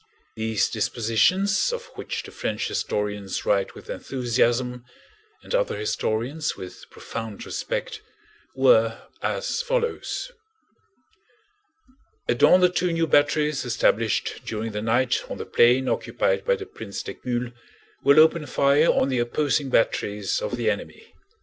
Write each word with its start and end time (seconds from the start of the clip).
These 0.35 0.67
dispositions, 0.67 1.71
of 1.71 1.91
which 1.93 2.23
the 2.23 2.31
French 2.31 2.67
historians 2.69 3.45
write 3.45 3.75
with 3.75 3.87
enthusiasm 3.87 4.83
and 5.43 5.53
other 5.53 5.77
historians 5.77 6.55
with 6.57 6.89
profound 6.89 7.45
respect, 7.45 8.01
were 8.55 9.03
as 9.21 9.61
follows: 9.61 10.31
At 12.27 12.39
dawn 12.39 12.61
the 12.61 12.69
two 12.69 12.91
new 12.91 13.05
batteries 13.05 13.63
established 13.63 14.39
during 14.43 14.71
the 14.71 14.81
night 14.81 15.21
on 15.29 15.37
the 15.37 15.45
plain 15.45 15.87
occupied 15.87 16.45
by 16.45 16.55
the 16.55 16.65
Prince 16.65 17.03
d'Eckmühl 17.03 17.53
will 18.03 18.19
open 18.19 18.47
fire 18.47 18.87
on 18.87 19.09
the 19.09 19.19
opposing 19.19 19.69
batteries 19.69 20.41
of 20.41 20.57
the 20.57 20.67
enemy. 20.67 21.13